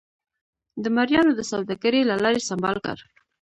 [0.83, 3.09] د مریانو د سوداګرۍ له لارې سمبال کړل.